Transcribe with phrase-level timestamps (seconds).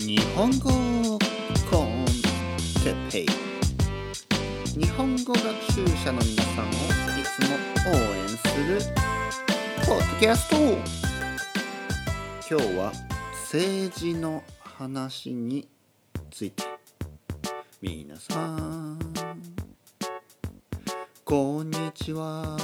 [0.00, 0.70] 日本語
[1.70, 2.04] コン
[2.82, 3.26] テッペイ。
[4.76, 7.54] 日本語学習者の皆さんをいつも
[7.92, 8.36] 応援す
[8.68, 8.80] る
[9.86, 10.56] ポッドキャスト。
[12.50, 12.92] 今日は
[13.44, 15.68] 政治の話に
[16.30, 16.64] ついて。
[17.80, 18.98] 皆さん。
[21.24, 22.56] こんにちは。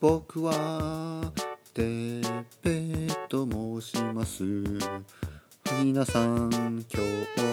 [0.00, 1.32] 僕は
[1.72, 2.22] てっ
[2.62, 2.95] ぺい
[3.76, 4.42] と申します。
[5.82, 6.84] 皆さん今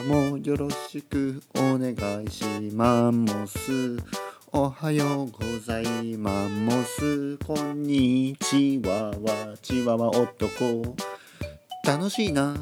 [0.03, 3.11] 日もよろしくお願いしま
[3.47, 3.97] す。
[4.51, 6.31] おはようございま
[6.85, 7.37] す。
[7.39, 9.11] こんにちは。
[9.21, 10.95] わちわわ男。
[11.85, 12.55] 楽しいな。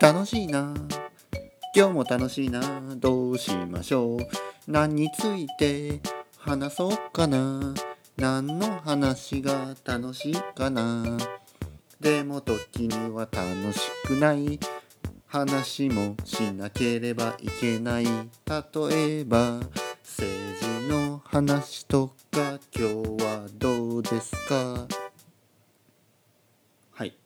[0.00, 0.74] 楽しいな。
[1.74, 2.60] 今日も楽しいな。
[2.96, 4.18] どうしましょう。
[4.66, 6.00] 何について
[6.38, 7.74] 話そうかな。
[8.16, 11.18] 何の話が楽しいかな。
[12.02, 14.58] でも時には楽しくない
[15.28, 18.04] 話もしなければいけない。
[18.04, 18.10] 例
[19.20, 19.60] えば
[20.02, 24.88] 政治の話とか今日はどうですか？
[26.90, 27.16] はい。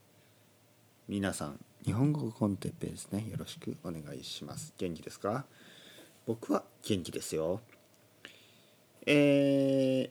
[1.09, 3.27] 皆さん日本語コンテッペですね。
[3.31, 4.75] よろしくお願いします。
[4.77, 5.47] 元気ですか？
[6.27, 7.63] 僕は元気ですよ。
[9.07, 10.11] え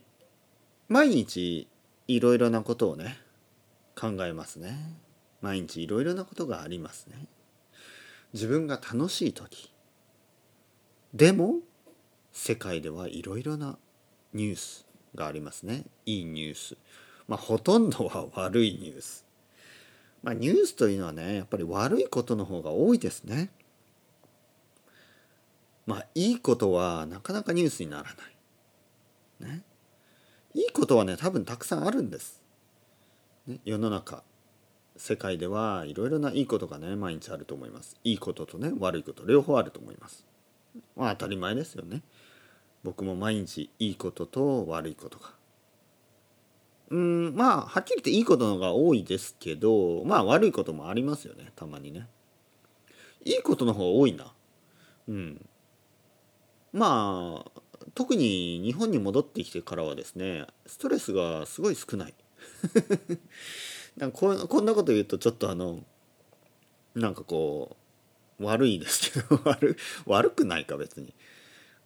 [0.88, 1.68] 毎日
[2.08, 3.20] いろいろなことをね
[3.98, 4.76] 考えますね。
[5.40, 7.26] 毎日いろいろなことがありますね。
[8.32, 9.72] 自分が楽しい時。
[11.14, 11.60] でも
[12.32, 13.78] 世界ではいろいろな
[14.34, 15.84] ニュースがありますね。
[16.04, 16.76] いいニュース。
[17.26, 19.24] まあほとんどは悪いニュース。
[20.22, 23.50] まあニュースというのはねやっぱり悪いことの方が多いですね。
[25.86, 28.02] まあいいことはなかなかニュースになら
[29.40, 29.52] ない。
[29.54, 29.62] ね。
[30.52, 32.42] いいことはね多分たくさんあるんです、
[33.64, 34.22] 世の中
[34.96, 37.96] 世界ではいろいろないいことがね毎日あると思います。
[38.02, 40.26] いいこととね悪いこと両方あると思います。
[40.96, 42.02] まあ当たり前ですよね。
[42.82, 45.30] 僕も毎日いいことと悪いことが。
[46.88, 52.08] うんまあはっきり言っていいことの方が多いですけどまあ悪いこともありますよねたまにね。
[53.24, 54.32] いいことの方が多いな。
[55.08, 55.44] うん。
[56.72, 57.60] まあ
[57.94, 62.14] 特に日本に戻ってきてからはですねストレスがすごい少ない。
[63.96, 65.84] なんかここんなこと言うとちょっとあの
[66.94, 67.76] なんかこ
[68.38, 69.76] う悪いですけど 悪
[70.06, 71.14] 悪くないか別に。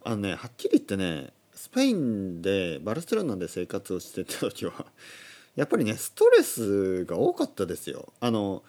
[0.02, 4.86] あのねはっきり言ってねスペインでバルセロナで生活をしてた時は
[5.56, 8.12] やっぱりねストレスが多かったですよ。
[8.20, 8.64] あの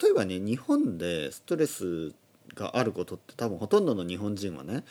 [0.00, 2.12] 例えばね日本でストレス
[2.54, 4.84] があることって多分ほとんどの日本人はね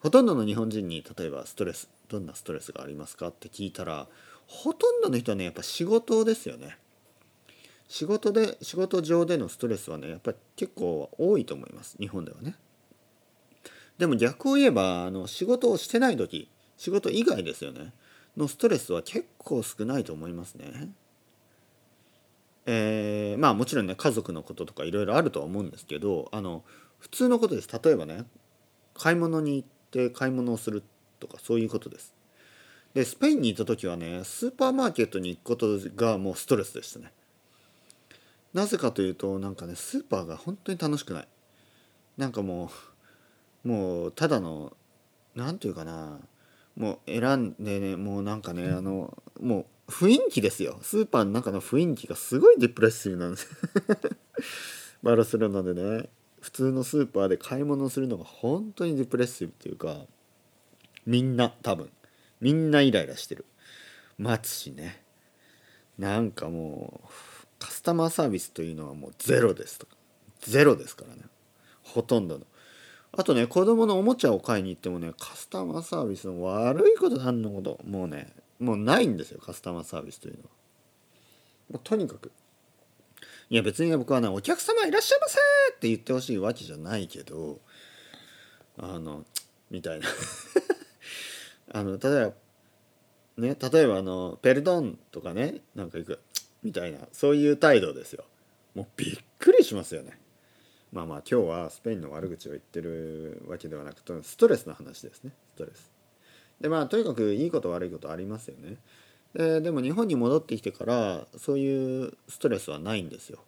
[0.00, 4.08] ほとんどの日本人に例えばストレスどんなストレスがありますかって聞いたら
[4.46, 6.78] ほとんどの人はねやっぱ仕事ですよね。
[7.88, 11.96] 仕事で仕事上でのストレスはねやっぱり結構多いと思います。
[11.98, 12.56] 日本ではね。
[13.98, 17.92] でも逆を言えばあの仕事をしてない時仕事以外ですよね。
[18.36, 20.90] のストレスは結構少ないと思いますね。
[22.64, 26.62] えー、まあもちろんね家族のこととかいろいろあるとは思うんですけどあの
[26.98, 27.68] 普通のことです。
[27.82, 28.24] 例えばね
[28.94, 30.82] 買い物に行って買い物をする
[31.20, 32.14] とかそういうことです。
[32.94, 37.12] でスペインにいた時はねスーパーマーケットに行くことがもうストレスでしたね。
[38.52, 41.28] なぜかというとなんかねスーパーが本当に楽しくない。
[42.18, 42.70] なんかも
[43.64, 44.76] うもうただの
[45.34, 46.18] 何て言うかな
[46.76, 53.48] もう選んでねもうなんかねあのもう雰囲気ですよスーパーの中の雰囲気がすごいデプレッシブなんです
[55.02, 56.08] バルセロナでね
[56.40, 60.06] 普通のスーパーで買い物するのが本当にデプレッシブっていうか
[61.06, 61.90] みんな多分
[62.42, 63.46] みんなイライラしてる。
[64.18, 65.04] 待つしね。
[65.96, 67.08] なんかもう
[67.60, 69.96] カスタマーサービスというのはもうゼロですとか。
[70.40, 71.22] ゼロですからね。
[71.84, 72.46] ほとんどの。
[73.12, 80.48] あとね子供のおもちゃを買いに行ってもねカスタマーサービスの悪いことなんのこともうねもうないんですよカスタマーサービスというのは。
[81.70, 82.32] もうとにかく。
[83.50, 85.38] いや別に僕はねお客様いらっしゃいませ
[85.76, 87.60] って言ってほしいわけじゃないけど
[88.78, 89.24] あの
[89.70, 90.08] みたいな。
[91.70, 92.32] あの例えば
[93.42, 96.20] ね例えばあのペルドンとかねなんか行く
[96.62, 98.24] みたいなそういう態度ですよ。
[98.74, 100.18] もうびっくりしますよね。
[100.92, 105.32] まあまあ今日はスペインの悪口を言ってるわけではなくてストレスの話ですね。
[105.54, 105.90] ストレス。
[106.60, 108.76] でまあとにかくいいこと悪いことありますよね。
[109.34, 113.38] ででも日本に戻ってきてからそういうストレスはないんですよ。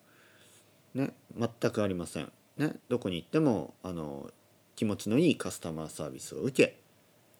[0.94, 2.32] ね全くありません。
[2.56, 4.30] ねどこに行ってもあの
[4.76, 6.78] 気持ちのいいカスタマーサービスを受け、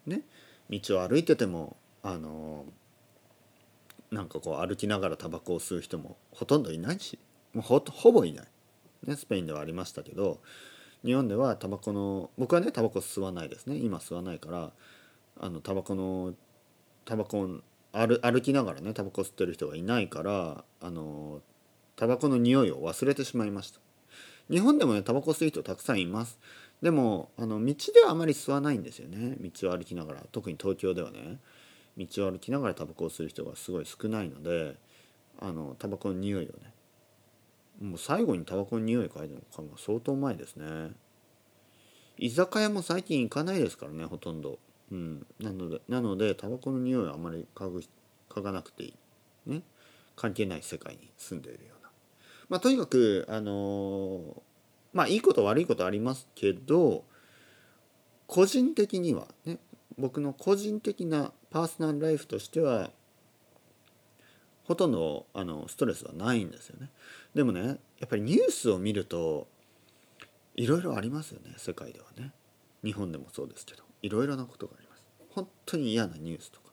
[0.09, 0.21] ね、
[0.69, 2.65] 道を歩いててもあの
[4.11, 7.19] なんかこう歩きながらタバコを吸う人もほとんどいないし
[7.53, 8.47] もうほほぼいない、
[9.05, 10.39] ね、スペインではありましたけど
[11.03, 13.75] 日本ではタバコの僕はねタバコ吸わないですね。
[13.75, 14.71] 今吸わないから
[15.39, 16.33] あのタバコの
[17.05, 17.47] タバコ
[17.91, 21.41] 歩歩きながらねタバコ吸ってる人がいないからあの
[21.95, 23.79] タバコの匂いを忘れてしまいました。
[24.49, 26.39] 日本でもねタバコ吸う人たくさんいます。
[26.81, 29.35] でもあの道ではあまり吸わないんですよね。
[29.39, 30.23] 道を歩きながら。
[30.31, 31.39] 特に東京ではね。
[31.97, 34.75] 道を歩きながらタバコを吸う人がすごい少ないので
[35.39, 36.73] あのタバコの匂いをね。
[37.81, 40.91] もう最後にタバコの匂い嗅いだのかも相当前ですね。
[42.17, 44.59] 居酒屋も最近行かないですからねほとんど。
[44.91, 45.25] うん。
[45.39, 47.83] なのでなのでタバコの匂いはあまり嗅ぐ
[48.29, 48.93] 嗅がなくていい。
[49.49, 49.61] ね。
[50.15, 51.89] 関係ない世界に住んでいるような。
[52.49, 54.41] まあとにかくあのー、
[54.95, 57.03] まあいいこと悪いことありますけど
[58.27, 59.59] 個人的にはね
[59.97, 62.91] 僕の個人的なパーソナルライフとしては
[64.63, 66.89] ほとんどあのストレスはないんですよね。
[67.35, 69.47] でもねやっぱりニュースを見ると
[70.55, 72.31] いろいろありますよね世界ではね。
[72.83, 75.03] 日本でもそうですけどいろいろなことがあります。
[75.29, 76.64] 本当に嫌なニュースとか。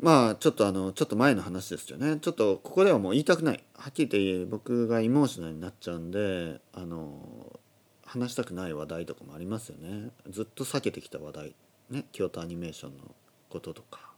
[0.00, 2.18] まあちょっとあのちょっと前の話ですよね。
[2.20, 3.64] ちょっとここではもう言いたくない。
[3.74, 7.58] はっきり言って僕がイモーショナルになっちゃうんであの
[8.04, 10.10] 話したくない話題とかもありますよね。
[10.30, 11.54] ずっと避けてきた話題。
[11.90, 13.14] ね京都アニメーションの
[13.48, 14.08] こととか。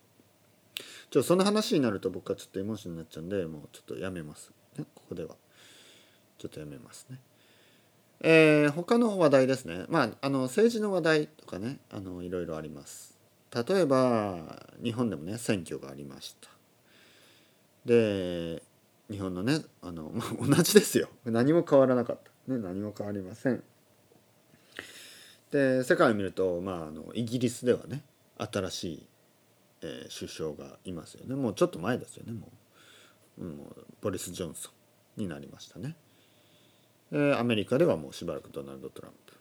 [1.11, 5.35] ちょその話になると僕はちょっとエモーションになっちゃうんでもうちょっとやめます、ね、ここでは。
[6.39, 7.19] ちょっとやめますね。
[8.23, 9.85] えー、他の話題ですね。
[9.89, 13.10] まああの政治の話題とかねあのいろいろあります。
[13.55, 16.49] 例えば日本でもね選挙がありました。
[17.85, 18.63] で
[19.11, 21.09] 日本のねあの、まあ、同じですよ。
[21.25, 23.63] 何も変わらなかった、ね、何も変わりません。
[25.51, 28.05] で世界を見ると、まあ、あのイギリスではね
[28.39, 29.07] 新しい、
[29.83, 31.35] えー、首相がいますよね。
[31.35, 32.49] もうちょっと前ですよねも
[33.39, 34.71] う,、うん、もうボリス・ジョンソ
[35.19, 35.97] ンになりましたね、
[37.13, 39.35] え、アメリカではもうしばらくドナルド・トランプ、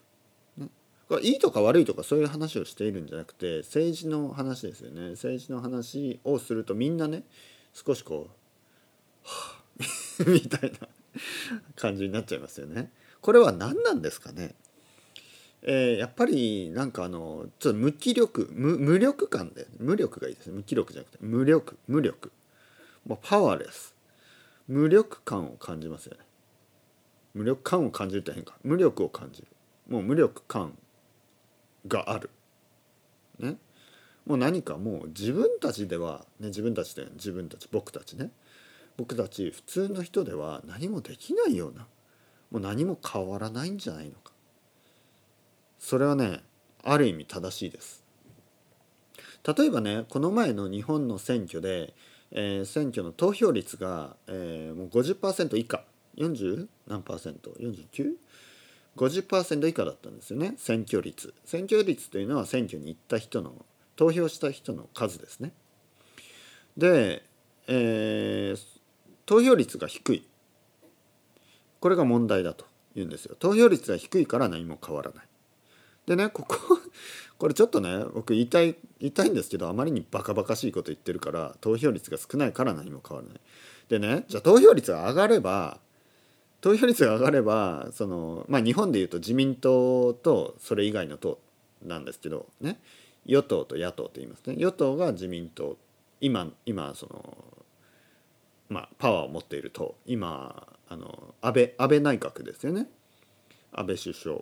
[1.18, 5.10] いいとか悪いとかそういう話をしているんじゃなくて政治の話ですよね。
[5.10, 7.24] 政治の話をするとみんなね
[7.72, 8.30] 少しこう
[9.24, 9.56] 「は
[10.20, 10.88] あ みたいな
[11.74, 12.92] 感じになっちゃいますよね。
[13.20, 14.54] これは何なんですかね。
[15.62, 20.54] えー、やっぱりなんかあのちょっと無気力無力感で無力がいいですね。
[20.54, 22.30] 無気力じゃなくて無力無力。
[23.04, 23.94] もうパワーレス
[24.68, 26.20] 無力感を感じますよね。
[27.34, 28.56] 無力感を感じるって変か。
[28.62, 29.48] 無力を感じる。
[29.88, 30.76] もう無力感
[31.86, 32.30] がある。
[33.38, 33.56] ね。
[34.26, 38.30] もう何かもう自分たちでは、ね、自分たちで自分たち僕たちね。
[38.96, 41.86] 僕たち普通の人では何もできないような
[42.50, 44.32] もう何も変わらないんじゃないのか。
[45.78, 46.40] それはね
[46.84, 48.04] ある意味正しいです。
[49.56, 51.94] 例えばねこの前の日本の選挙で、
[52.30, 55.84] えー、選挙の投票率が、えー、もう50%以下。
[56.16, 57.50] 40何パーセント？
[58.96, 61.34] 50%以下だったんですよね選挙率。
[61.44, 63.64] 選挙率というのは選挙に行った人の
[63.96, 65.52] 投票した人の数ですね。
[66.76, 67.22] で、
[67.66, 68.60] えー、
[69.26, 70.26] 投票率が低い。
[71.80, 73.36] これが問題だと言うんですよ。
[73.38, 75.24] 投票率が低いから何も変わらない。
[76.06, 76.56] でねここ
[77.38, 83.40] これちょっとね僕言いたい言いたいんですけどあまりにバカバカしいこと言ってるから投票率が少ないから何も変わらない。
[83.88, 85.78] でねじゃあ投票率が上がれば
[86.60, 91.38] 投票率が上がればそのまあ日本でいうと自民党とそれ以外の党
[91.82, 92.78] なんですけどね。
[93.26, 94.56] 与党と野党と言いますね。
[94.56, 95.76] 与党が自民党。
[96.20, 97.34] 今今その
[98.68, 99.94] まあパワーを持っている党。
[100.06, 102.88] 今あの安倍安倍内閣ですよね。
[103.72, 104.40] 安倍首相。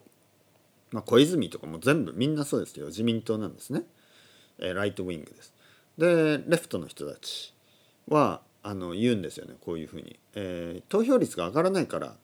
[0.90, 3.82] まあ、小泉とかも全部みんなそうですけど自民党なんですね、
[4.58, 5.52] えー、ライトウィングです。
[5.98, 7.54] でレフトの人たち
[8.08, 12.16] はあの言うんですよねこういうふうに、えー、投票率が上がらないから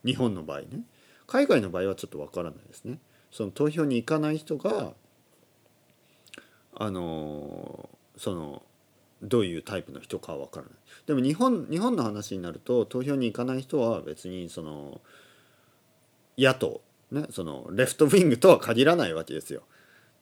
[0.05, 0.67] 日本の場合ね
[1.27, 2.99] 海外の場合はちょっとわからないですね
[3.31, 4.93] その投票に行かない人が
[6.75, 8.63] あのその
[9.23, 10.75] どういうタイプの人かは分からない。
[11.07, 15.01] でも日本日本の話になると投票に行かない人は別にその
[16.37, 19.63] 野党ねそのレフトウィングとは限らないわけですよ。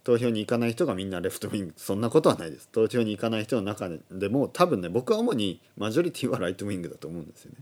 [0.02, 1.74] 投票に行かない人がみんなレフトウィング。
[1.76, 2.68] そんなことはないです。
[2.68, 7.58] 投票に行かない人の中でも多分ね僕は主にマジョリティはライトウィングだと思うんですよね。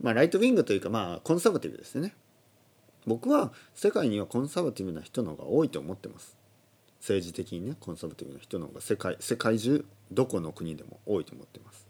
[0.00, 2.14] まあライトウィングというかまあコンサバティブですね。
[3.06, 6.39] 僕は世界にはコンサバティブな人の方が多いと思ってます。
[7.00, 11.86] 政治的にねコンサバティブな人の方が世界世界中どこの国でも多いと思ってます。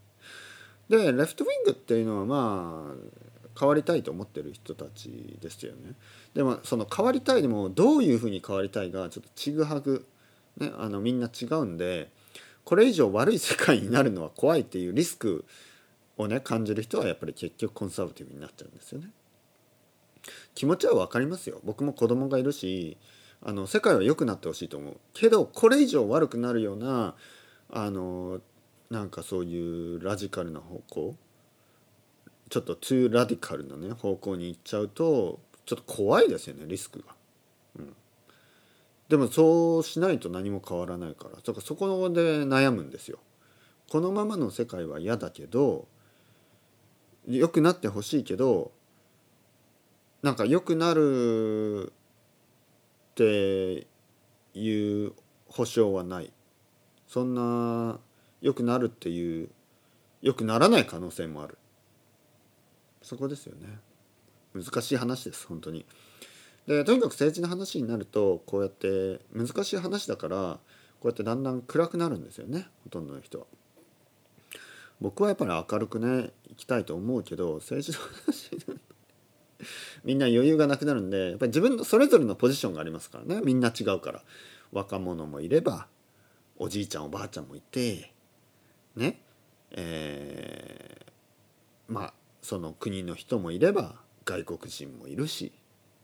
[0.88, 5.93] でレフトウィングっていうのはまあ変わりたいと思ってる人たちですよね。
[6.35, 10.07] でもその変わりたいでもどういうふうに変わりたいがちょっとちぐはぐ、
[10.59, 12.11] ね、あのみんな違うんで
[12.64, 15.45] これ以上悪い世界になるのは怖いっていうリスク
[16.17, 19.11] をね感じる人はやっぱり結局コンサバティブになっちゃうんですよね。
[20.55, 21.61] 気持ちは分かりますよ。
[21.64, 22.97] 僕も子供がいるし
[23.42, 27.14] あの世界は良くなってほしいと思うけどこれ以上悪くなるような
[27.70, 28.40] あの
[28.90, 31.14] なんかそういうラジカルな方向
[32.50, 37.14] ちょっとトゥーラディカルなね方向に行っちゃうとちょっと怖いですよねリスクが。
[37.78, 37.94] うん、
[39.09, 43.20] でもそうしないと何も変わらないからそそこで悩むんですよ。
[43.88, 45.87] このままの世界は嫌だけど
[47.28, 48.73] 良くなってほしいけど
[50.23, 51.92] なんか良くなる
[53.21, 53.87] って
[54.55, 55.12] いう
[55.47, 56.33] 保証はない。
[57.07, 57.99] そんな
[58.41, 59.50] 良くなるっていう
[60.23, 61.59] 良くならない可能性もある。
[63.03, 63.79] そこですよね。
[64.55, 65.85] 難しい話です本当に。
[66.67, 70.61] でとにかく政治の話になるとこうやって難しい話だからこ
[71.05, 73.47] うやってだんだん暗くなるんですよねほとんどの人は。
[74.99, 78.29] 僕はやっぱり明るくね行きたいと思うけど政治の
[80.04, 83.40] みんな余裕がなくなるんでやっぱり自分のそれぞれのポジションがありますからね。
[83.45, 84.23] みんな違うから。
[84.73, 85.88] 若者もいれば
[86.57, 88.12] おじいちゃんおばあちゃんもいて
[88.97, 89.21] ね。
[89.73, 95.52] えー、まあその国の人もいれば外国人もいるし、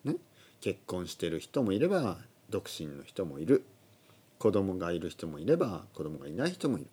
[0.05, 0.17] ね、
[0.61, 2.19] 結婚してる人もいれば
[2.51, 3.65] 独身の人もいる。
[4.39, 6.89] 子供がいる人もいれば子供がいない人もいる。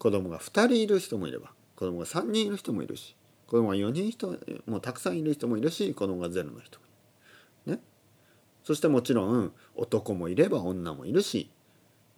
[0.00, 3.14] 子供が2人いる人もいれば子供が3人いる人もいるし
[3.50, 6.86] 子供が4人人もうたくさんいる人もいるし子供がゼロの人も
[7.66, 7.74] いる。
[7.74, 7.82] ね。
[8.62, 11.50] そしてもちろん男もいれば女もいるし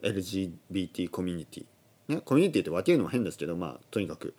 [0.03, 4.35] LGBT コミュニティ、ね、コミュニティって分けるのも変ですけどまあとにかく、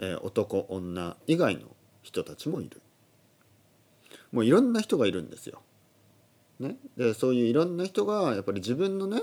[0.00, 1.68] えー、男女以外の
[2.02, 2.82] 人たちもいる。
[4.32, 5.62] もういろんな人がいるんですよ。
[6.58, 9.22] ね、でそういういろんな人がやっぱり自分のね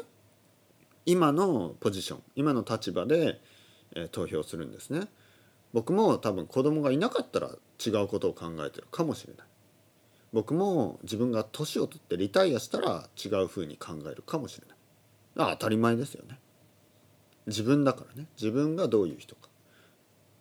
[1.05, 3.41] 今のポジション今の立場で、
[3.93, 5.09] えー、投票するんですね。
[5.73, 7.49] 僕も多分子供がいなかったら
[7.85, 9.47] 違うことを考えてるかもしれない。
[10.31, 14.77] 僕も自分が年を取ってリタイアしたら違うふうに考えるかもしれない。
[15.55, 16.39] 当たり前ですよね。
[17.47, 18.27] 自分だからね。
[18.35, 19.49] 自分がどういう人か。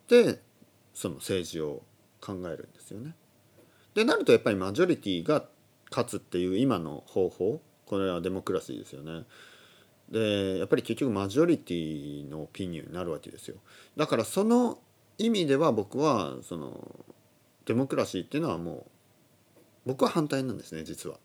[0.07, 0.41] で
[0.93, 1.83] その政治を
[2.21, 3.15] 考えるんですよね。
[3.93, 5.45] でなるとやっぱりマジョリティが
[5.89, 7.61] 勝つっていう今の方法。
[7.85, 9.23] これはデモクラシーですよね。
[10.09, 13.57] でやっぱり結局マジョリティのオピニオンになるわけですよ。
[13.95, 14.79] だからその
[15.19, 17.05] 意味では僕はその
[17.65, 18.85] デモクラシーっていうのはもう
[19.85, 21.19] 僕は反対なんですね実は。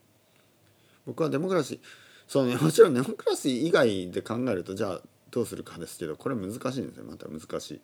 [1.07, 1.81] 僕はデモクラシー
[2.27, 7.81] そうねもちろん デモクラシー以外で考えるとじゃあどうするかですけどこれ難しいんですよまた難しい。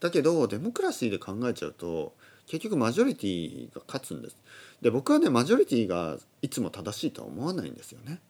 [0.00, 2.14] だけどデモクラシーで考えちゃうと
[2.46, 4.36] 結局マジョリティが勝つんです。
[4.80, 8.20] で僕はねマジョリティがいつも正しいとは思わないんですよね。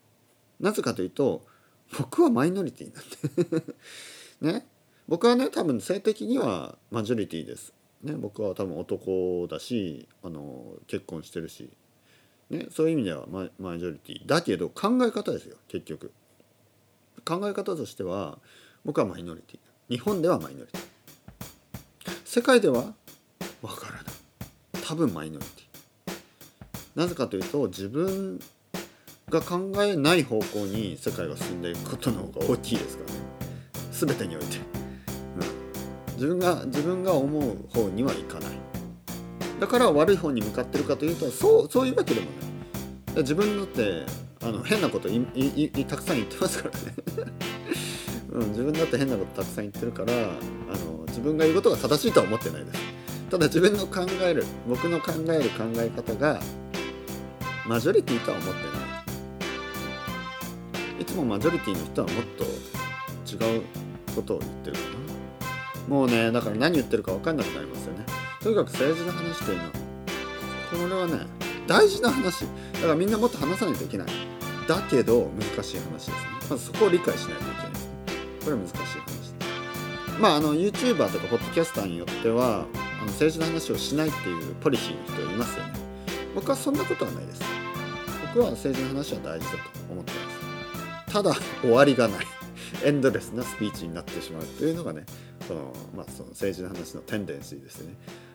[0.60, 1.46] なぜかというと
[1.98, 3.60] 僕はマイノリティなん
[4.40, 4.66] で ね
[5.08, 7.72] 僕はね多分性的にはマジョリティです。
[8.02, 11.70] ね、僕は多分男だしあの結婚してるし、
[12.50, 14.26] ね、そういう意味ではママジョリティ。
[14.26, 16.12] だけど考え方ですよ結局。
[17.24, 18.38] 考え方としては
[18.84, 19.58] 僕はマイノリティ。
[19.88, 20.82] 日本ではマイノリティ。
[22.24, 22.94] 世界では
[23.62, 24.04] わからない。
[24.84, 25.62] 多分マイノリティ。
[26.96, 28.40] なぜかというと自分
[29.28, 33.20] が考えない方向に世界が進んでいくことの方が大きいですからね。
[33.92, 34.81] 全てにおいて。
[36.14, 38.50] 自分が自分が思う方にはいかない。
[39.60, 42.26] だから悪い方に向かってるかというとそうそういうわけでも
[43.14, 43.22] ない。
[43.22, 44.04] 自分だって
[44.42, 46.94] あの変なこといいたくさん言ってますからね、
[48.32, 52.80] うん、自分だって変なことたくさん言ってるからあの自分が言うことが正しいとは思ってないです。
[53.30, 56.40] ただ自分の考える僕の考える考え方が
[57.66, 58.68] マジョリティとは思ってな
[60.98, 61.02] い。
[61.02, 63.62] いつもマジョリティの人はもっと違う
[64.14, 65.01] ことを言ってるかな。
[65.88, 68.04] もうねだから何言ってるか分かんなくなりますよね。
[68.40, 69.70] とにかく政治の話というのは
[70.70, 71.26] これはね
[71.66, 72.44] 大事な話。
[72.74, 74.08] だからみんなもっと話さないといけない。
[74.66, 76.16] だけど難しい話ですね。
[76.50, 77.66] まずそこを理解しないといけない。
[78.44, 80.20] これは難しい話。
[80.20, 82.66] まああの YouTuber とかポッドキャスターによっては
[83.00, 85.72] あの政治の話をしないっていうポリシーの人いますよね。
[86.34, 87.42] 僕はそんなことはないです。
[88.34, 89.58] 僕は政治の話は大事だと
[89.90, 91.12] 思ってます。
[91.12, 92.26] ただ終わりがない。
[92.84, 95.04] エンドレスなスピーチになってしまうというのがね
[95.42, 97.94] その、まあ、その政治の話の tendency ですね。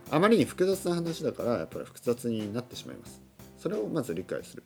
[0.10, 3.22] あまりに複雑な話だからやっぱり複雑になってしまいます。
[3.58, 4.64] それをまず理解する。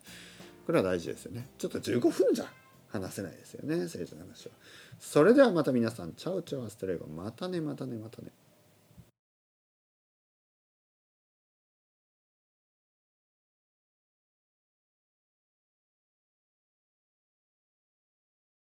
[0.65, 1.47] これは大事ですよね。
[1.57, 2.45] ちょっと15分じゃ
[2.89, 4.53] 話せないですよね政治の話は。
[4.99, 7.07] それではまた皆さん chao chao hasta luego。
[7.07, 8.29] またねまたねまたね。